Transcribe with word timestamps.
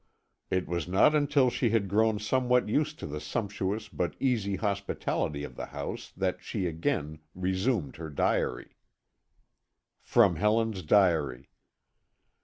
It 0.49 0.67
was 0.67 0.87
not 0.87 1.13
until 1.13 1.51
she 1.51 1.69
had 1.69 1.87
grown 1.87 2.17
somewhat 2.17 2.67
used 2.67 2.97
to 2.97 3.05
the 3.05 3.19
sumptuous 3.21 3.87
but 3.87 4.15
easy 4.19 4.55
hospitality 4.55 5.43
of 5.43 5.55
the 5.55 5.67
house 5.67 6.11
that 6.17 6.41
she 6.43 6.65
again 6.65 7.19
resumed 7.35 7.97
her 7.97 8.09
diary. 8.09 8.77
[From 10.01 10.37
Helen's 10.37 10.81
Diary. 10.81 11.51